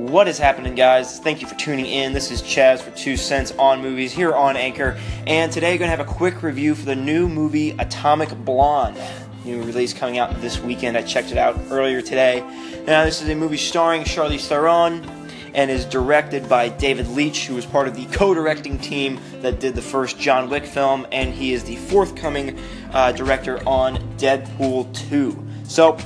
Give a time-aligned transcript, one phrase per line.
[0.00, 1.18] What is happening, guys?
[1.18, 2.14] Thank you for tuning in.
[2.14, 5.90] This is Chaz for Two Cents on Movies here on Anchor, and today we're going
[5.90, 8.98] to have a quick review for the new movie Atomic Blonde.
[9.44, 10.96] New release coming out this weekend.
[10.96, 12.40] I checked it out earlier today.
[12.86, 15.04] Now, this is a movie starring Charlize Theron
[15.52, 19.74] and is directed by David Leitch, who was part of the co-directing team that did
[19.74, 22.58] the first John Wick film, and he is the forthcoming
[22.94, 25.46] uh, director on Deadpool 2.
[25.64, 25.98] So,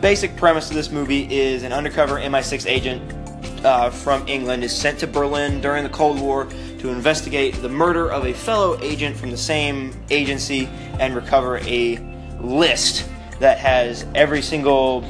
[0.00, 3.25] basic premise of this movie is an undercover MI6 agent
[3.66, 6.46] uh, from England is sent to Berlin during the Cold War
[6.78, 10.68] to investigate the murder of a fellow agent from the same agency
[11.00, 11.98] and recover a
[12.40, 13.08] list
[13.40, 15.04] that has every single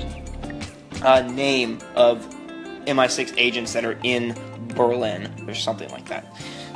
[1.03, 2.27] uh, name of
[2.87, 4.35] MI6 agents that are in
[4.75, 6.27] Berlin or something like that.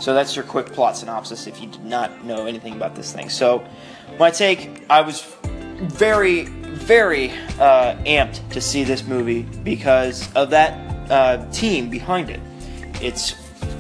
[0.01, 3.31] So that's your quick plot synopsis if you did not know anything about this thing.
[3.31, 3.65] So,
[4.19, 5.23] my take I was
[5.81, 12.41] very, very uh, amped to see this movie because of that uh, team behind it.
[13.03, 13.35] It's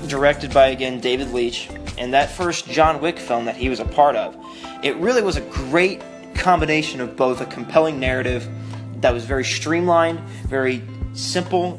[0.06, 1.68] directed by, again, David Leitch,
[1.98, 4.36] and that first John Wick film that he was a part of,
[4.82, 6.02] it really was a great
[6.34, 8.48] combination of both a compelling narrative
[8.96, 10.82] that was very streamlined, very
[11.12, 11.78] simple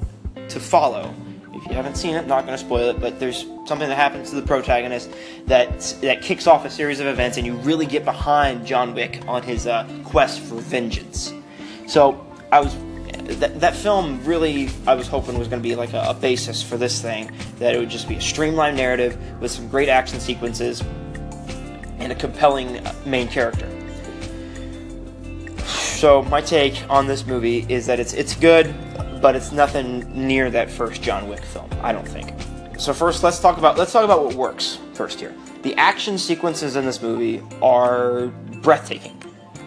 [0.50, 1.14] to follow.
[1.54, 3.96] If you haven't seen it, I'm not going to spoil it, but there's something that
[3.96, 5.12] happens to the protagonist
[5.46, 9.22] that that kicks off a series of events, and you really get behind John Wick
[9.28, 11.34] on his uh, quest for vengeance.
[11.88, 12.76] So I was
[13.26, 16.62] that, that film really I was hoping was going to be like a, a basis
[16.62, 17.32] for this thing.
[17.60, 20.82] That it would just be a streamlined narrative with some great action sequences
[22.00, 23.68] and a compelling uh, main character.
[25.66, 28.74] So my take on this movie is that it's it's good,
[29.22, 31.70] but it's nothing near that first John Wick film.
[31.82, 32.34] I don't think.
[32.80, 35.36] So first, let's talk about let's talk about what works first here.
[35.62, 38.28] The action sequences in this movie are
[38.64, 39.16] breathtaking.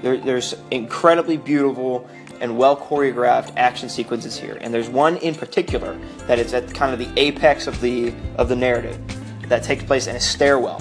[0.02, 2.08] There, there's incredibly beautiful
[2.40, 6.92] and well choreographed action sequences here, and there's one in particular that is at kind
[6.92, 9.00] of the apex of the of the narrative
[9.48, 10.80] that takes place in a stairwell.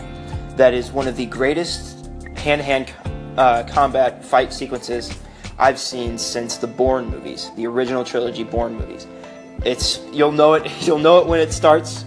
[0.55, 2.93] That is one of the greatest hand-to-hand
[3.37, 5.17] uh, combat fight sequences
[5.58, 9.08] I've seen since the Bourne movies, the original trilogy Bourne movies.
[9.65, 12.05] It's you'll know it you'll know it when it starts,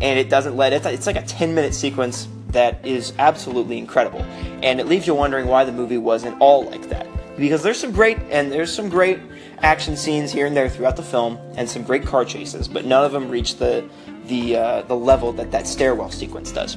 [0.00, 0.84] and it doesn't let it.
[0.86, 4.22] It's like a 10 minute sequence that is absolutely incredible,
[4.62, 7.06] and it leaves you wondering why the movie wasn't all like that.
[7.36, 9.20] Because there's some great and there's some great
[9.58, 13.04] action scenes here and there throughout the film, and some great car chases, but none
[13.04, 13.88] of them reach the
[14.26, 16.76] the uh, the level that that stairwell sequence does.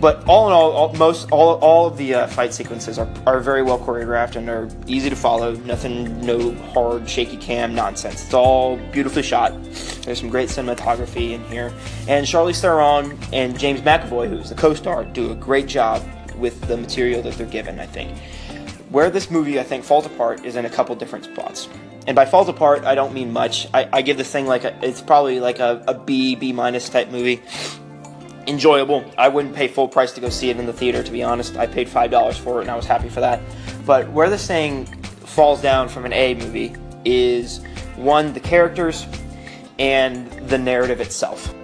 [0.00, 3.38] But all in all, all most all, all of the uh, fight sequences are, are
[3.38, 5.52] very well choreographed and are easy to follow.
[5.52, 8.24] Nothing, no hard shaky cam nonsense.
[8.24, 9.52] It's all beautifully shot.
[10.02, 11.72] There's some great cinematography in here,
[12.08, 16.02] and Charlize Theron and James McAvoy, who's the co-star, do a great job
[16.36, 17.78] with the material that they're given.
[17.78, 18.18] I think
[18.92, 21.68] where this movie I think falls apart is in a couple different spots.
[22.06, 23.66] And by falls apart, I don't mean much.
[23.72, 26.88] I, I give this thing like a, it's probably like a, a B, B minus
[26.88, 27.42] type movie
[28.46, 29.04] enjoyable.
[29.16, 31.56] I wouldn't pay full price to go see it in the theater, to be honest.
[31.56, 33.40] I paid $5 for it and I was happy for that.
[33.86, 37.64] But where this thing falls down from an A movie is
[37.96, 39.06] one, the characters
[39.78, 41.54] and the narrative itself.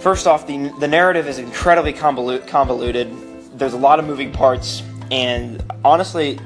[0.00, 3.12] First off, the, the narrative is incredibly convoluted.
[3.58, 6.38] There's a lot of moving parts, and honestly,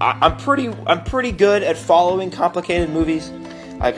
[0.00, 3.30] I, I'm pretty I'm pretty good at following complicated movies.
[3.78, 3.96] Like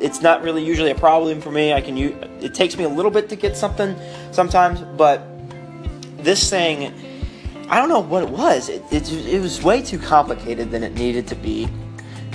[0.00, 1.72] it's not really usually a problem for me.
[1.72, 3.94] I can use, it takes me a little bit to get something
[4.32, 5.22] sometimes, but
[6.18, 6.92] this thing,
[7.68, 8.68] I don't know what it was.
[8.68, 11.68] It, it, it was way too complicated than it needed to be.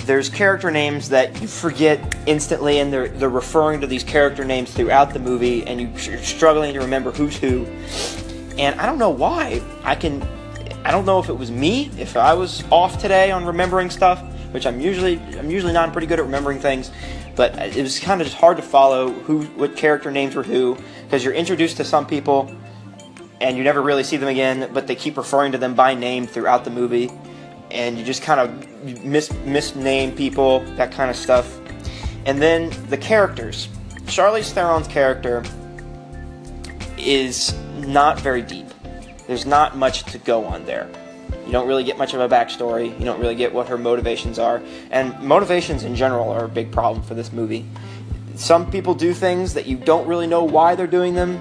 [0.04, 4.72] There's character names that you forget instantly, and they're, they're referring to these character names
[4.72, 7.64] throughout the movie, and you're struggling to remember who's who.
[8.56, 9.60] And I don't know why.
[9.82, 10.26] I can,
[10.86, 14.22] I don't know if it was me, if I was off today on remembering stuff,
[14.52, 16.90] which I'm usually, I'm usually not pretty good at remembering things
[17.36, 20.74] but it was kind of just hard to follow who what character names were who
[21.04, 22.50] because you're introduced to some people
[23.40, 26.26] and you never really see them again, but they keep referring to them by name
[26.26, 27.10] throughout the movie,
[27.70, 31.58] and you just kind of mis misname people, that kind of stuff.
[32.24, 33.68] And then the characters.
[34.06, 35.44] Charlize Theron's character
[36.96, 38.66] is not very deep.
[39.26, 40.88] There's not much to go on there.
[41.46, 42.96] You don't really get much of a backstory.
[42.98, 44.62] You don't really get what her motivations are.
[44.90, 47.64] And motivations in general are a big problem for this movie.
[48.36, 51.36] Some people do things that you don't really know why they're doing them,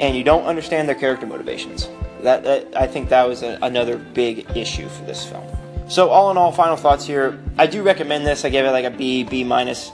[0.00, 1.88] and you don't understand their character motivations.
[2.22, 5.44] That, that I think that was a, another big issue for this film.
[5.88, 7.38] So all in all, final thoughts here.
[7.58, 8.44] I do recommend this.
[8.44, 9.92] I gave it like a B, B minus.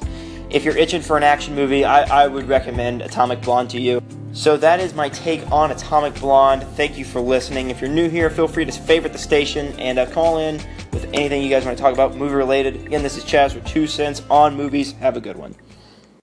[0.48, 4.00] If you're itching for an action movie, I, I would recommend Atomic Blonde to you.
[4.32, 6.62] So that is my take on Atomic Blonde.
[6.76, 7.70] Thank you for listening.
[7.70, 10.60] If you're new here, feel free to favorite the station and uh, call in
[10.92, 12.76] with anything you guys want to talk about movie related.
[12.86, 14.92] Again, this is Chaz with two cents on movies.
[14.92, 15.56] Have a good one.